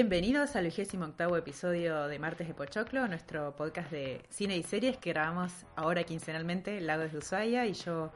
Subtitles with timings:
[0.00, 5.12] Bienvenidos al 28 episodio de Martes de Pochoclo, nuestro podcast de cine y series que
[5.12, 8.12] grabamos ahora quincenalmente, Lago de Ushuaia y yo,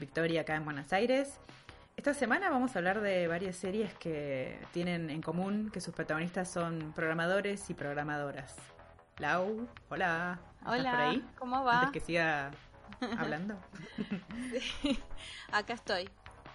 [0.00, 1.38] Victoria, acá en Buenos Aires.
[1.96, 6.50] Esta semana vamos a hablar de varias series que tienen en común que sus protagonistas
[6.50, 8.56] son programadores y programadoras.
[9.18, 10.40] Lau, hola.
[10.66, 11.24] Hola, por ahí?
[11.38, 11.82] ¿cómo va?
[11.82, 12.50] Antes que siga
[13.18, 13.56] hablando.
[14.82, 14.98] Sí,
[15.52, 16.10] acá estoy.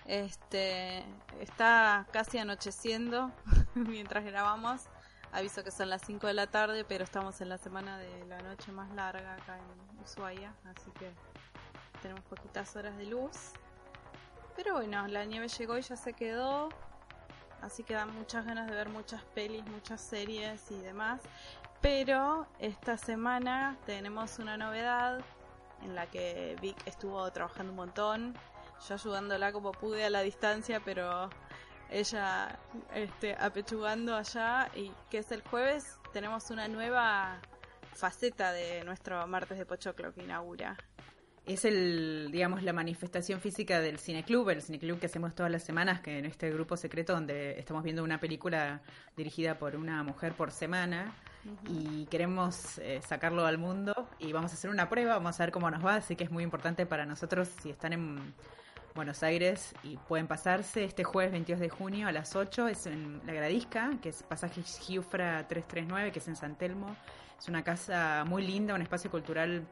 [0.06, 1.06] Este,
[1.40, 3.32] está casi anocheciendo
[3.88, 4.84] mientras grabamos.
[5.32, 8.42] Aviso que son las 5 de la tarde, pero estamos en la semana de la
[8.42, 11.12] noche más larga acá en Ushuaia, así que
[12.02, 13.52] tenemos poquitas horas de luz.
[14.56, 16.70] Pero bueno, la nieve llegó y ya se quedó,
[17.62, 21.22] así que dan muchas ganas de ver muchas pelis, muchas series y demás.
[21.82, 25.20] Pero esta semana tenemos una novedad
[25.84, 28.36] en la que Vic estuvo trabajando un montón
[28.88, 31.30] yo ayudándola como pude a la distancia, pero
[31.90, 32.60] ella
[32.94, 37.42] este, apechugando allá y que es el jueves tenemos una nueva
[37.94, 40.78] faceta de nuestro martes de Pochoclo que inaugura.
[41.46, 46.02] Es el, digamos, la manifestación física del cineclub, el cineclub que hacemos todas las semanas,
[46.02, 48.82] que en este grupo secreto donde estamos viendo una película
[49.16, 51.14] dirigida por una mujer por semana
[51.68, 55.52] y queremos eh, sacarlo al mundo y vamos a hacer una prueba, vamos a ver
[55.52, 58.34] cómo nos va, así que es muy importante para nosotros si están en
[58.96, 62.70] Buenos Aires y pueden pasarse este jueves 22 de junio a las 8.
[62.70, 66.96] Es en La Gradisca, que es pasaje Giufra 339, que es en San Telmo.
[67.38, 69.68] Es una casa muy linda, un espacio cultural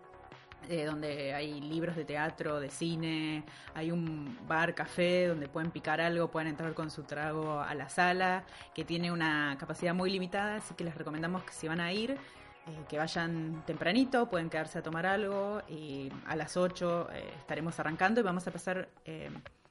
[0.67, 6.01] eh, donde hay libros de teatro, de cine, hay un bar, café, donde pueden picar
[6.01, 8.43] algo, pueden entrar con su trago a la sala,
[8.75, 12.17] que tiene una capacidad muy limitada, así que les recomendamos que si van a ir,
[12.65, 17.79] eh, que vayan tempranito, pueden quedarse a tomar algo y a las 8 eh, estaremos
[17.79, 18.89] arrancando y vamos a pasar...
[19.05, 19.29] Eh,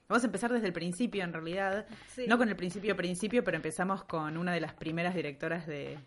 [0.08, 1.86] vamos a empezar desde el principio, en realidad.
[2.26, 5.98] No con el principio principio, pero empezamos con una de las primeras directoras de,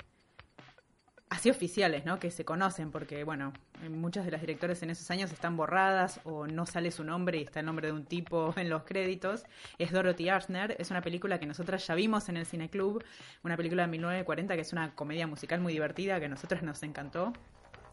[1.30, 2.20] así oficiales, ¿no?
[2.20, 3.54] Que se conocen, porque, bueno,
[3.90, 7.44] muchas de las directores en esos años están borradas o no sale su nombre y
[7.44, 9.44] está el nombre de un tipo en los créditos.
[9.78, 13.04] Es Dorothy Arzner, es una película que nosotras ya vimos en el Cine Club,
[13.44, 16.82] una película de 1940 que es una comedia musical muy divertida que a nosotras nos
[16.84, 17.34] encantó,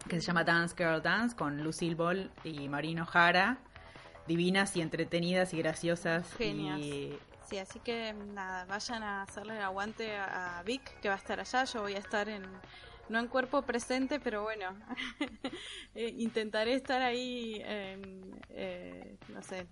[0.09, 3.59] que se llama Dance Girl Dance con Lucille Ball y Marino Jara.
[4.27, 6.33] Divinas y entretenidas y graciosas.
[6.35, 7.19] Genias.
[7.45, 11.41] Sí, así que nada, vayan a hacerle el aguante a Vic, que va a estar
[11.41, 11.65] allá.
[11.65, 12.45] Yo voy a estar en,
[13.09, 14.75] no en cuerpo presente, pero bueno,
[15.95, 19.67] eh, intentaré estar ahí, eh, no sé,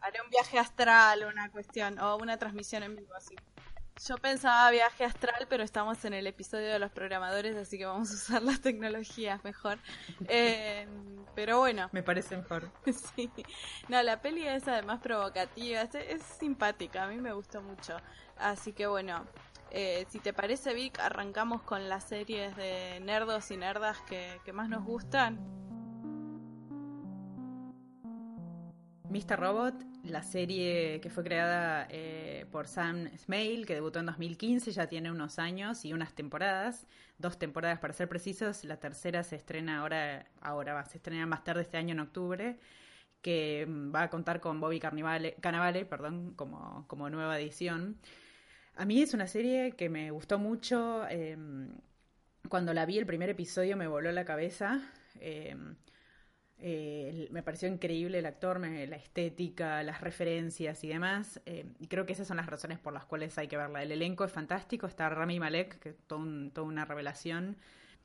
[0.00, 3.34] haré un viaje astral, una cuestión, o una transmisión en vivo, así.
[4.06, 8.10] Yo pensaba viaje astral, pero estamos en el episodio de los programadores, así que vamos
[8.10, 9.78] a usar las tecnologías mejor.
[10.28, 10.86] Eh,
[11.34, 11.88] pero bueno.
[11.92, 12.70] Me parece mejor.
[13.16, 13.30] sí.
[13.88, 17.96] No, la peli es además provocativa, es simpática, a mí me gustó mucho.
[18.36, 19.24] Así que bueno,
[19.70, 24.68] eh, si te parece, Vic, arrancamos con las series de nerdos y nerdas que, más
[24.68, 25.38] nos gustan.
[29.10, 29.38] Mr.
[29.38, 29.74] Robot,
[30.04, 35.10] la serie que fue creada eh, por Sam Smale, que debutó en 2015, ya tiene
[35.10, 36.86] unos años y unas temporadas,
[37.18, 38.64] dos temporadas para ser precisos.
[38.64, 42.58] La tercera se estrena ahora, ahora se estrena más tarde este año en octubre,
[43.22, 47.98] que mm, va a contar con Bobby Cannavale, perdón, como, como nueva edición.
[48.76, 51.08] A mí es una serie que me gustó mucho.
[51.08, 51.70] Em,
[52.48, 54.82] cuando la vi el primer episodio me voló la cabeza.
[55.18, 55.76] Em,
[56.58, 61.40] eh, me pareció increíble el actor, la estética, las referencias y demás.
[61.46, 63.82] Em, y creo que esas son las razones por las cuales hay que verla.
[63.82, 64.86] El elenco es fantástico.
[64.86, 67.56] Está Rami Malek, que es toda una revelación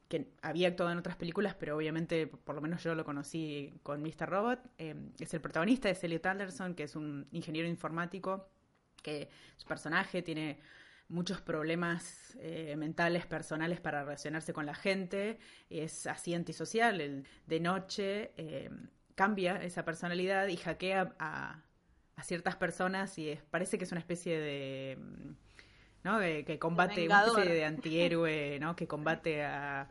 [0.07, 4.01] que había actuado en otras películas, pero obviamente, por lo menos yo lo conocí con
[4.01, 4.29] Mr.
[4.29, 4.59] Robot.
[4.77, 8.49] es el protagonista, es Elliot Anderson, que es un ingeniero informático
[9.01, 10.59] que su personaje tiene
[11.09, 15.39] muchos problemas eh, mentales, personales para relacionarse con la gente,
[15.69, 18.69] es así antisocial, el, de noche eh,
[19.15, 21.63] cambia esa personalidad y hackea a,
[22.23, 24.97] ciertas personas y parece que es una especie de...
[26.03, 26.19] ¿no?
[26.19, 28.75] que combate, una especie de antihéroe, ¿no?
[28.75, 29.89] Que combate a,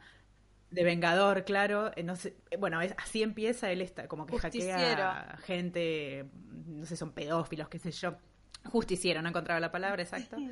[0.70, 1.90] de vengador, claro.
[1.96, 6.26] Eh, no sé, bueno, así empieza, él está como que hackea a gente,
[6.66, 8.16] no sé, son pedófilos, qué sé yo.
[8.64, 10.36] Justiciero, no encontraba la palabra exacta.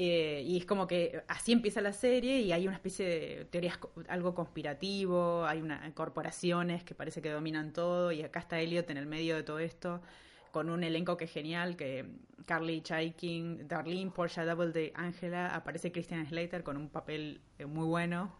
[0.00, 3.80] Eh, y es como que así empieza la serie y hay una especie de teorías,
[4.06, 8.96] algo conspirativo, hay una, corporaciones que parece que dominan todo y acá está Elliot en
[8.98, 10.00] el medio de todo esto
[10.50, 12.06] con un elenco que es genial, que
[12.46, 18.34] Carly Chaikin, Darlene, Portia de Angela, aparece Christian Slater con un papel eh, muy bueno.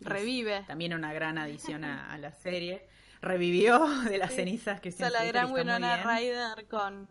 [0.00, 0.64] Revive.
[0.66, 2.86] también una gran adición a, la serie.
[3.20, 7.08] Revivió de las cenizas que se la gran Winona Ryder con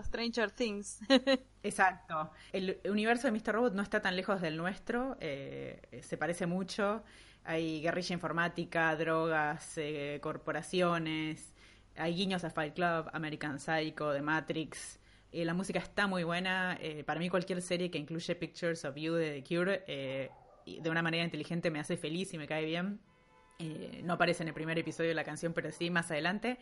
[0.00, 1.00] Stranger Things.
[1.62, 2.30] Exacto.
[2.52, 3.52] El universo de Mr.
[3.52, 7.02] Robot no está tan lejos del nuestro, eh, se parece mucho.
[7.44, 11.52] Hay guerrilla informática, drogas, eh, corporaciones,
[11.96, 15.00] hay guiños a Fight Club, American Psycho, The Matrix.
[15.32, 16.78] Eh, la música está muy buena.
[17.06, 20.30] para mí cualquier serie que incluye Pictures of You de The Cure
[20.64, 23.00] de una manera inteligente me hace feliz y me cae bien.
[24.04, 26.58] no aparece en el primer episodio de la canción, pero sí más adelante.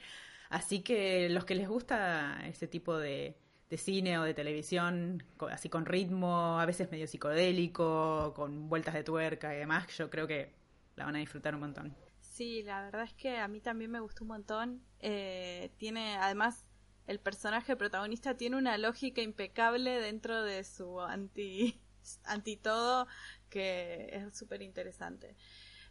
[0.51, 3.37] Así que los que les gusta ese tipo de,
[3.77, 9.55] cine o de televisión, así con ritmo, a veces medio psicodélico, con vueltas de tuerca
[9.55, 10.53] y demás, yo creo que
[10.97, 11.97] la van a disfrutar un montón.
[12.19, 14.83] Sí, la verdad es que a mí también me gustó un montón.
[14.99, 16.67] Eh, tiene, además,
[17.07, 21.81] el personaje protagonista tiene una lógica impecable dentro de su anti,
[22.25, 23.07] anti todo
[23.49, 25.37] que es súper interesante.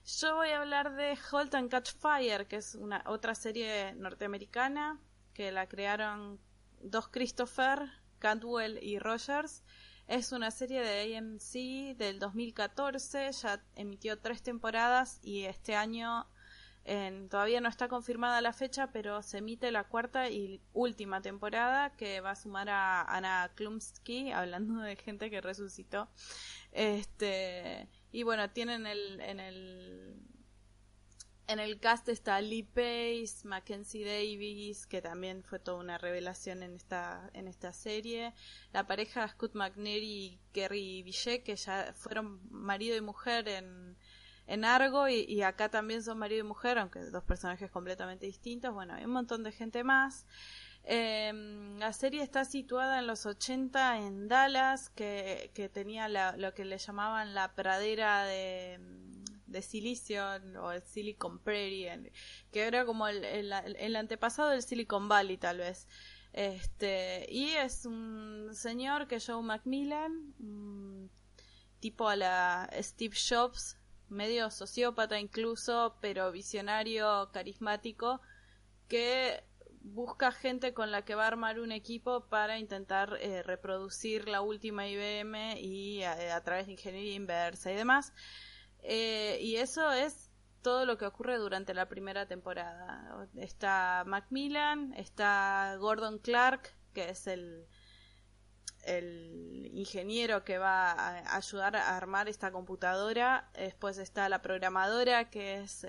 [0.05, 4.99] Yo voy a hablar de Halt and Catch Fire, que es una otra serie norteamericana
[5.33, 6.39] que la crearon
[6.81, 9.63] dos Christopher, Cantwell y Rogers.
[10.07, 16.27] Es una serie de AMC del 2014, ya emitió tres temporadas y este año
[17.29, 22.19] todavía no está confirmada la fecha, pero se emite la cuarta y última temporada que
[22.21, 26.09] va a sumar a Anna Klumsky, hablando de gente que resucitó.
[26.71, 30.19] Este, y bueno, tienen el, en el
[31.49, 36.75] en el cast está Lee Pace, Mackenzie Davis, que también fue toda una revelación en
[36.75, 38.35] esta, en esta serie.
[38.71, 43.97] La pareja Scott McNair y Kerry Villet, que ya fueron marido y mujer en,
[44.45, 48.71] en Argo, y, acá también son marido y mujer, aunque dos personajes completamente distintos.
[48.71, 50.27] Bueno, hay un montón de gente más.
[50.91, 51.31] Eh,
[51.77, 56.79] la serie está situada en los 80 en Dallas, que, que tenía lo que le
[56.79, 58.79] llamaban la pradera de,
[59.45, 60.25] de silicio
[60.59, 62.11] o el Silicon Prairie,
[62.51, 65.87] que era como el, el, antepasado del Silicon Valley tal vez.
[66.33, 70.33] Este, y es un señor que Joe Macmillan,
[71.79, 73.77] tipo a la Steve Jobs,
[74.07, 78.21] medio sociópata incluso, pero visionario, carismático,
[78.87, 79.43] que
[79.81, 84.41] busca gente con la que va a armar un equipo para intentar eh, reproducir la
[84.41, 88.13] última IBM y eh, a, través de ingeniería inversa y demás.
[88.81, 90.29] Eh, y eso es
[90.61, 93.27] todo lo que ocurre durante la primera temporada.
[93.35, 97.65] Está Macmillan, está Gordon Clark, que es el,
[98.83, 103.49] el ingeniero que va a ayudar a armar esta computadora.
[103.53, 105.87] Después está la programadora, que es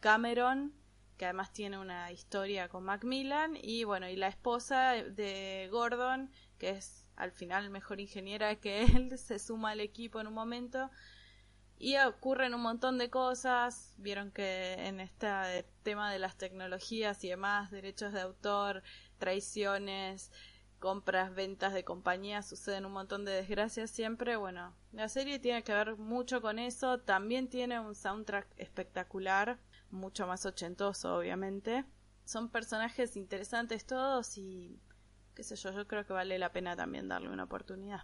[0.00, 0.74] Cameron,
[1.16, 6.70] que además tiene una historia con Macmillan, y bueno, y la esposa de Gordon, que
[6.70, 10.90] es al final mejor ingeniera que él, se suma al equipo en un momento.
[11.76, 13.94] Y ocurren un montón de cosas.
[13.98, 18.82] Vieron que en este tema de las tecnologías y demás, derechos de autor,
[19.18, 20.30] traiciones,
[20.78, 24.36] compras, ventas de compañías, suceden un montón de desgracias siempre.
[24.36, 27.00] Bueno, la serie tiene que ver mucho con eso.
[27.00, 29.58] También tiene un soundtrack espectacular
[29.94, 31.84] mucho más ochentoso, obviamente.
[32.24, 34.80] Son personajes interesantes todos y
[35.34, 38.00] qué sé yo, yo creo que vale la pena también darle una oportunidad.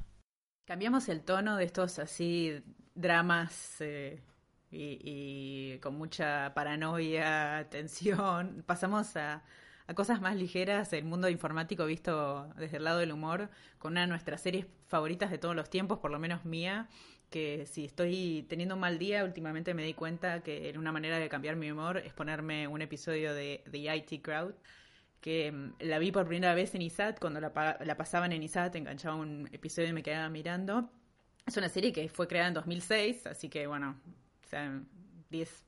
[0.66, 2.62] Cambiamos el tono de estos así
[2.94, 4.22] dramas eh,
[4.70, 8.62] y, con mucha paranoia, tensión.
[8.66, 9.42] Pasamos a,
[9.86, 14.02] a cosas más ligeras, el mundo informático visto desde el lado del humor, con una
[14.02, 16.88] de nuestras series favoritas de todos los tiempos, por lo menos mía,
[17.30, 21.28] que si estoy teniendo un mal día, últimamente me di cuenta que una manera de
[21.28, 24.54] cambiar mi humor es ponerme un episodio de The IT Crowd,
[25.20, 29.14] que mm, la vi por primera vez en ISAT, cuando la, pasaban en ISAT, enganchaba
[29.14, 30.90] un episodio y me quedaba mirando.
[31.46, 34.00] Es una serie que fue creada en 2006, así que bueno,
[34.44, 34.82] o sea,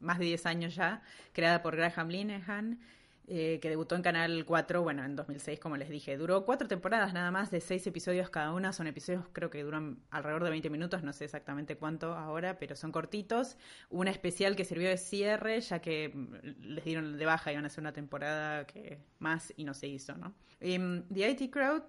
[0.01, 1.03] más de 10 años ya,
[1.33, 2.81] creada por Graham Linehan
[3.29, 6.17] eh, que debutó en Canal 4, bueno, en 2006, como les dije.
[6.17, 8.73] Duró cuatro temporadas nada más, de seis episodios cada una.
[8.73, 12.75] Son episodios, creo que duran alrededor de 20 minutos, no sé exactamente cuánto ahora, pero
[12.75, 13.57] son cortitos.
[13.91, 16.35] Una especial que sirvió de cierre, ya que mm,
[16.75, 20.17] les dieron de baja, iban a hacer una temporada que más y no se hizo,
[20.17, 20.35] ¿no?
[20.61, 21.83] Mm, The IT Crowd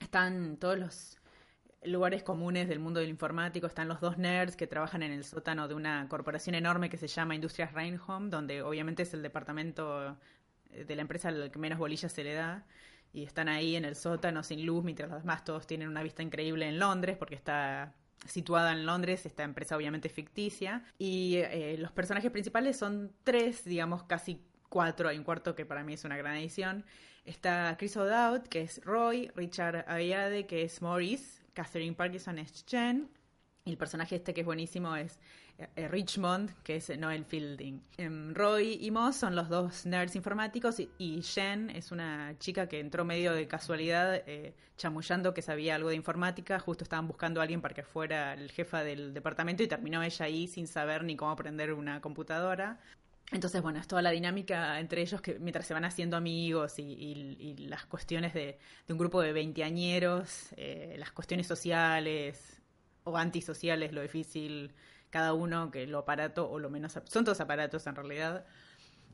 [0.00, 1.18] están todos los
[1.84, 3.66] lugares comunes del mundo del informático.
[3.66, 7.08] Están los dos nerds que trabajan en el sótano de una corporación enorme que se
[7.08, 10.16] llama Industrias Reinholm, donde obviamente es el departamento
[10.72, 12.66] de la empresa al que menos bolillas se le da.
[13.12, 16.22] y están ahí en el sótano sin luz, mientras los demás todos tienen una vista
[16.22, 17.94] increíble en Londres, porque está
[18.26, 24.04] situada en Londres, esta empresa obviamente ficticia, y eh, los personajes principales son tres, digamos
[24.04, 26.84] casi cuatro, hay un cuarto que para mí es una gran edición.
[27.24, 33.21] Está Chris O'Dowd, que es Roy, Richard Ayade, que es Maurice, Catherine Parkinson es y
[33.64, 35.18] el personaje este que es buenísimo es
[35.76, 37.80] eh, Richmond, que es Noel Fielding.
[37.96, 42.80] Em, Roy y Moss son los dos nerds informáticos y, Jen es una chica que
[42.80, 46.58] entró medio de casualidad eh, chamullando que sabía algo de informática.
[46.58, 50.26] Justo estaban buscando a alguien para que fuera el jefa del departamento y terminó ella
[50.26, 52.80] ahí sin saber ni cómo aprender una computadora.
[53.30, 57.54] Entonces, bueno, es toda la dinámica entre ellos que mientras se van haciendo amigos y,
[57.68, 62.61] las cuestiones de, un grupo de veinteañeros, eh, las cuestiones sociales
[63.04, 64.72] o antisociales, lo difícil,
[65.10, 66.98] cada uno que lo aparato o lo menos...
[67.04, 68.44] Son todos aparatos en realidad.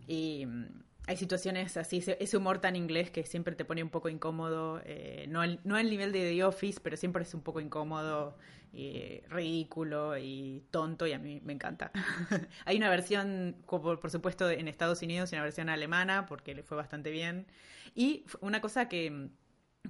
[0.06, 0.66] Y mm,
[1.06, 5.26] hay situaciones así, ese humor tan inglés que siempre te pone un poco incómodo, eh,
[5.28, 8.36] no, al, no nivel de The Office, pero siempre es un poco incómodo,
[8.72, 11.90] y ridículo y tonto y a mí me encanta.
[12.64, 16.76] hay una versión, por, por supuesto, en Estados Unidos una versión alemana porque le fue
[16.76, 17.46] bastante bien.
[17.94, 19.30] Y una cosa que,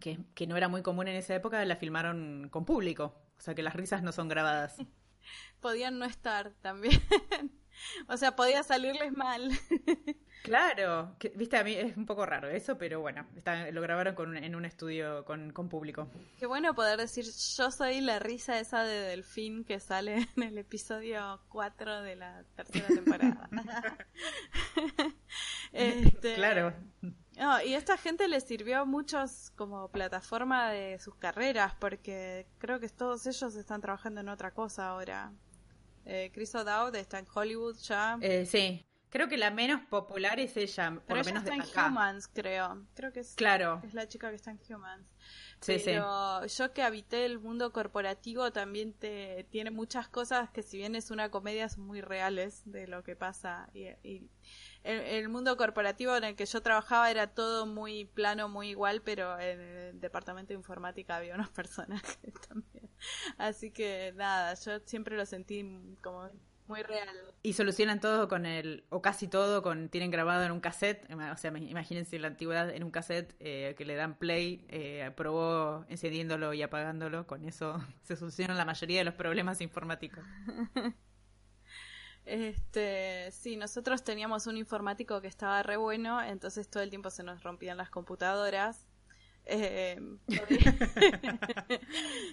[0.01, 3.55] que, que no era muy común en esa época, la filmaron con público, o sea
[3.55, 4.77] que las risas no son grabadas.
[5.61, 7.01] Podían no estar también.
[8.09, 9.51] o sea, podía salirles mal.
[10.45, 13.27] Claro, que, viste, a mí es un poco raro eso, pero bueno,
[13.73, 16.09] lo grabaron con, en un estudio con, con, público.
[16.39, 20.57] Qué bueno poder decir, yo soy la risa esa de Delfín que sale en el
[20.57, 23.49] episodio 4 de la tercera temporada.
[25.73, 26.73] este, claro.
[27.39, 32.89] No, y esta gente les sirvió muchos como plataforma de sus carreras, porque creo que
[32.89, 35.33] todos ellos están trabajando en otra cosa ahora.
[36.05, 38.19] Eh, Chris O'Dowd está en Hollywood ya.
[38.21, 38.85] Eh, sí.
[39.11, 42.29] Creo que la menos popular es ella, por Pero lo menos está de en Humans,
[42.29, 42.87] creo.
[42.95, 43.81] Creo que es, claro.
[43.85, 45.07] es la chica que está en Humans.
[45.61, 50.77] Sí, Pero yo que habité el mundo corporativo también te tiene muchas cosas que si
[50.79, 53.89] bien es una comedia son muy reales de lo que pasa y,
[54.85, 59.39] el, mundo corporativo en el que yo trabajaba era todo muy plano, muy igual, pero
[59.39, 62.89] en el departamento de informática había unos personajes también.
[63.37, 65.65] Así que nada, yo siempre lo sentí
[66.03, 66.31] como
[66.69, 67.09] muy real.
[67.43, 71.37] Y solucionan todo con el, o casi todo, con tienen grabado en un cassette, o
[71.37, 76.53] sea, imagínense la antigüedad en un cassette eh, que le dan play, eh, probó encendiéndolo
[76.55, 80.25] y apagándolo, con eso se solucionan la mayoría de los problemas informáticos.
[82.31, 87.23] Este, sí, nosotros teníamos un informático que estaba re bueno, entonces todo el tiempo se
[87.23, 88.88] nos rompían las computadoras
[89.49, 89.99] eh,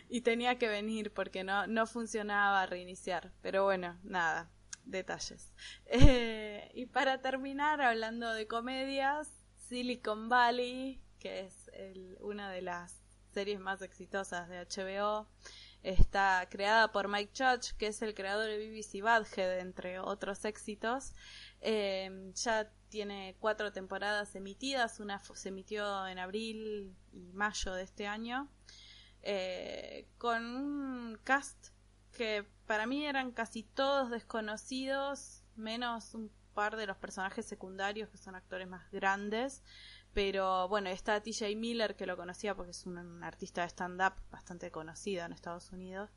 [0.10, 3.31] y tenía que venir porque no, no funcionaba reiniciar.
[3.41, 4.51] Pero bueno, nada,
[4.84, 5.53] detalles.
[5.86, 11.72] Eh, y para terminar, hablando de comedias, Silicon Valley, que es
[12.19, 13.01] una de las
[13.34, 15.27] series más exitosas de HBO,
[15.84, 21.13] está creada por Mike Judge, que es el creador de BBC Badhead, entre otros éxitos.
[21.67, 28.05] Eh, ya tiene cuatro temporadas emitidas, una se emitió en abril y mayo de este
[28.05, 28.48] año,
[29.24, 31.69] eh, con un cast
[32.12, 38.19] que para mí eran casi todos desconocidos, menos un par de los personajes secundarios que
[38.19, 39.63] son actores más grandes,
[40.13, 44.69] pero bueno, está TJ Miller que lo conocía porque es un artista de stand-up bastante
[44.69, 46.12] conocido en Estados Unidos.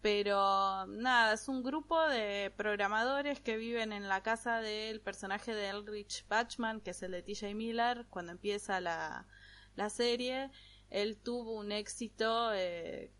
[0.00, 5.70] Pero nada, es un grupo de programadores que viven en la casa del personaje de
[5.70, 9.26] Elrich Batchman, que es el de TJ Miller, cuando empieza la,
[9.74, 10.50] la serie.
[10.90, 13.12] Él tuvo un éxito eh,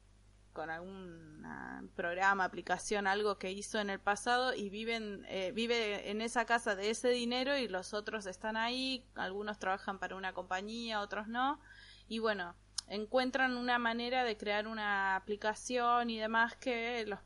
[0.53, 1.47] con algún
[1.95, 6.75] programa, aplicación, algo que hizo en el pasado y viven, eh, vive en esa casa
[6.75, 11.61] de ese dinero y los otros están ahí, algunos trabajan para una compañía, otros no.
[12.09, 12.57] Y bueno,
[12.89, 17.21] encuentran una manera de crear una aplicación y demás que los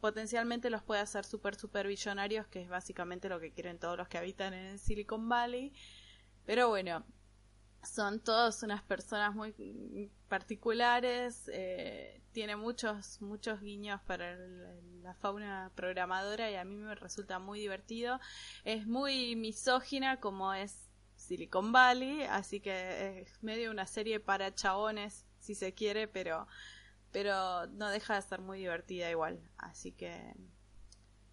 [0.00, 4.08] potencialmente los puede hacer super super billonarios, que es básicamente lo que quieren todos los
[4.08, 5.72] que habitan en Silicon Valley.
[6.44, 7.04] Pero bueno,
[7.82, 14.36] son todos unas personas muy particulares, eh, tiene muchos, muchos guiños para
[15.02, 18.20] la fauna programadora y a mí me resulta muy divertido.
[18.64, 25.26] Es muy misógina como es Silicon Valley, así que es medio una serie para chabones,
[25.38, 26.46] si se quiere, pero,
[27.12, 29.40] pero no deja de ser muy divertida igual.
[29.56, 30.34] Así que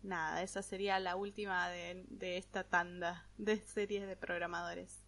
[0.02, 5.03] nada, esa sería la última de, de esta tanda de series de programadores.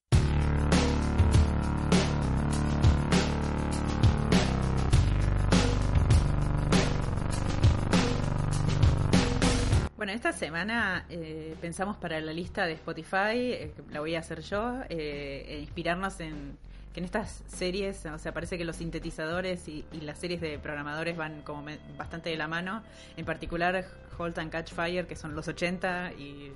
[9.98, 14.42] Bueno, esta semana eh, pensamos para la lista de Spotify, eh, la voy a hacer
[14.42, 16.58] yo, eh, e inspirarnos en
[16.94, 21.16] que en estas series, o sea, parece que los sintetizadores y, las series de programadores
[21.16, 21.66] van como
[21.98, 22.84] bastante de la mano.
[23.16, 23.86] En particular,
[24.20, 26.52] Halt and Catch Fire, que son los 80 y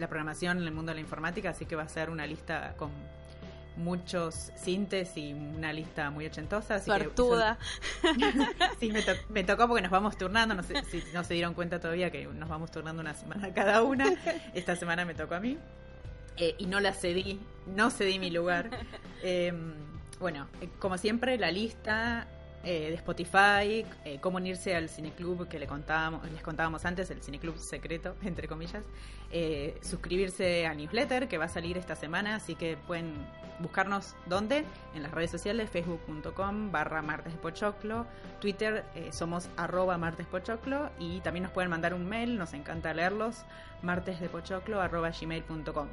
[0.00, 2.74] la programación en el mundo de la informática, así que va a ser una lista
[2.76, 2.90] con
[3.76, 6.76] muchos sintes y una lista muy ochentosa.
[6.76, 7.58] Así Suertuda.
[8.80, 8.92] sí,
[9.28, 12.26] me, tocó porque nos vamos turnando, no sé si no se dieron cuenta todavía que
[12.26, 14.14] nos vamos turnando una semana cada una.
[14.54, 15.58] Esta semana me tocó a mí.
[16.38, 18.70] Eh, y no la cedí, no cedí mi lugar.
[19.22, 19.72] Em,
[20.20, 20.46] bueno,
[20.78, 22.28] como siempre, la lista
[22.66, 23.86] eh, de Spotify,
[24.20, 28.84] cómo unirse al cineclub que le contábamos, les contábamos antes, el cineclub secreto, entre comillas,
[29.80, 33.14] suscribirse al newsletter que va a salir esta semana, así que pueden
[33.60, 37.32] buscarnos dónde, en las redes sociales, facebook.com barra martes
[38.40, 43.44] Twitter somos arroba martes pochoclo y también nos pueden mandar un mail, nos encanta leerlos,
[43.82, 45.88] martesdepochoclo arroba gmail.com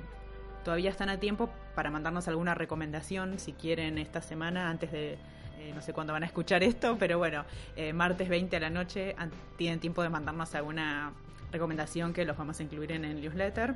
[0.64, 5.18] todavía están a tiempo para mandarnos alguna recomendación si quieren esta semana antes de
[5.64, 8.70] eh, no sé cuándo van a escuchar esto, pero bueno, eh, martes 20 a la
[8.70, 9.16] noche
[9.58, 11.14] tienen tiempo de mandarnos alguna
[11.52, 13.76] recomendación que los vamos a incluir en el newsletter.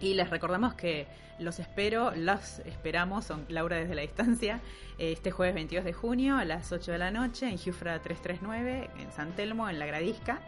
[0.00, 1.06] Y les recordamos que
[1.38, 4.60] los espero, los esperamos, son Laura desde la distancia,
[4.98, 8.90] eh, este jueves 22 de junio a las 8 de la noche en Jufra 339,
[8.98, 10.40] en San Telmo, en La Gradisca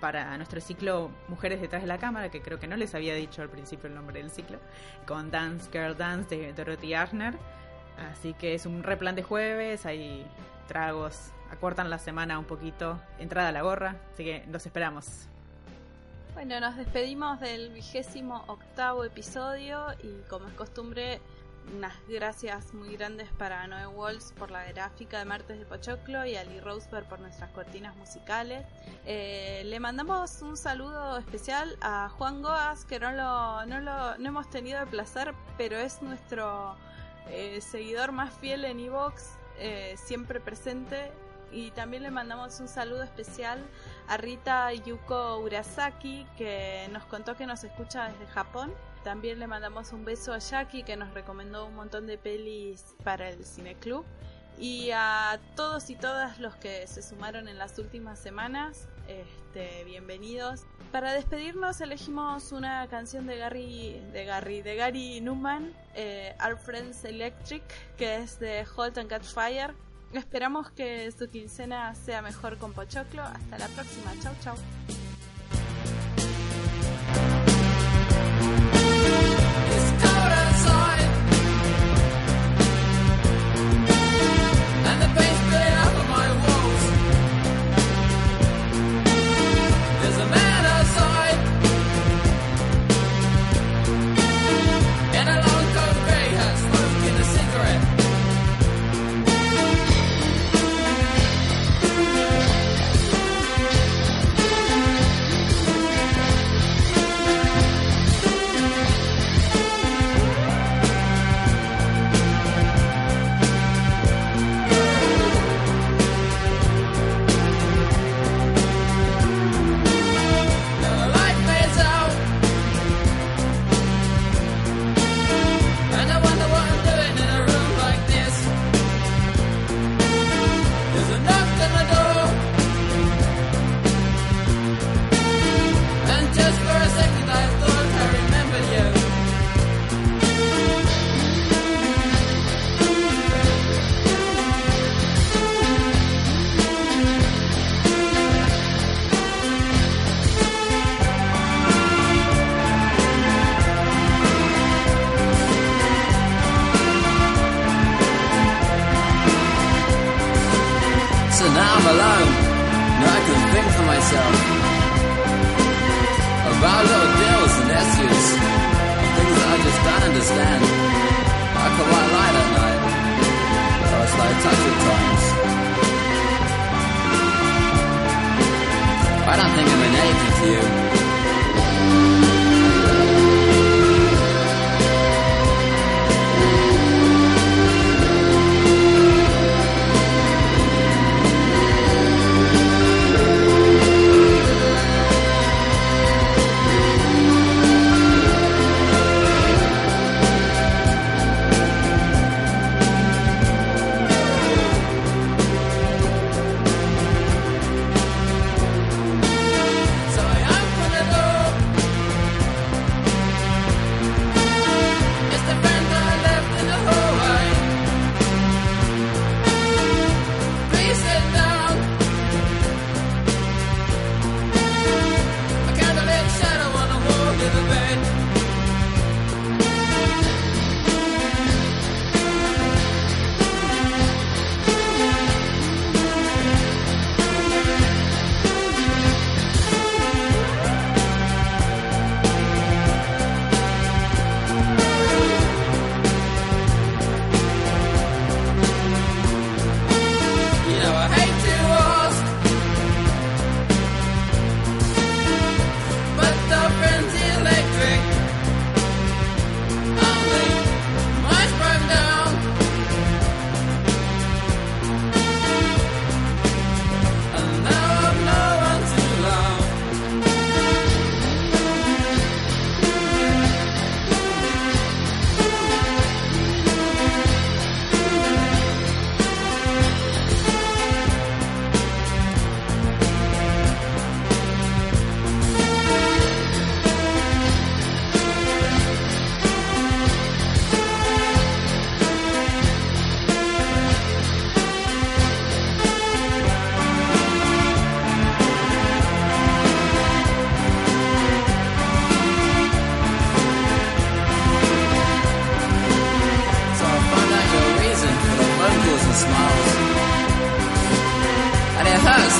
[0.00, 3.42] para nuestro ciclo Mujeres detrás de la cámara, que creo que no les había dicho
[3.42, 4.58] al principio el nombre del ciclo,
[5.06, 7.34] con Dance Girl Dance de Dorothy Arner.
[8.12, 10.26] Así que es un replan de jueves, hay
[10.66, 15.26] tragos, acortan la semana un poquito, entrada a la gorra, así que los esperamos.
[16.34, 21.20] Bueno, nos despedimos del vigésimo octavo episodio y como es costumbre
[21.76, 26.36] unas gracias muy grandes para Noé Walls por la gráfica de Martes de Pochoclo y
[26.36, 28.64] a Lee Roseberg por nuestras cortinas musicales.
[29.06, 34.28] Eh, le mandamos un saludo especial a Juan Goas, que no lo, no lo no
[34.28, 36.76] hemos tenido el placer, pero es nuestro
[37.28, 41.12] eh, seguidor más fiel en Evox, eh, siempre presente.
[41.52, 43.58] Y también le mandamos un saludo especial
[44.06, 48.72] a Rita Yuko Urasaki, que nos contó que nos escucha desde Japón.
[49.02, 53.30] También le mandamos un beso a Jackie que nos recomendó un montón de pelis para
[53.30, 54.04] el Cine Club.
[54.58, 60.66] Y a todos y todas los que se sumaron en las últimas semanas, este, bienvenidos.
[60.92, 67.04] Para despedirnos elegimos una canción de Gary, de Gary, de Gary Newman, eh, Our Friends
[67.04, 67.62] Electric,
[67.96, 69.72] que es de Halt and Catch Fire.
[70.12, 73.22] Esperamos que su quincena sea mejor con Pochoclo.
[73.22, 74.12] Hasta la próxima.
[74.20, 74.56] Chau, chau.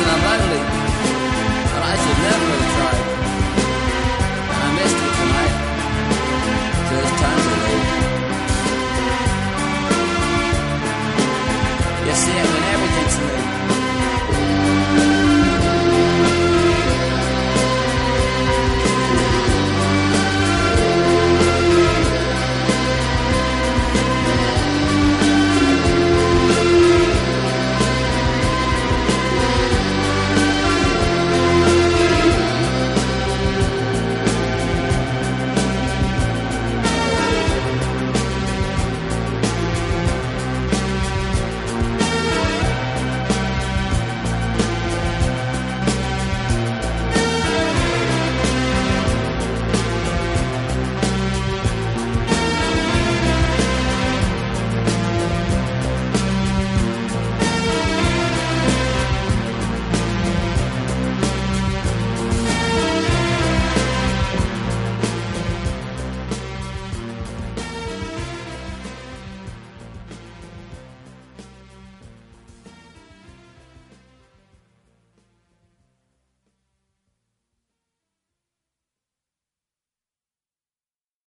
[0.07, 0.50] 那班。